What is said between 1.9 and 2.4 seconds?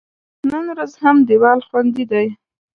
دی.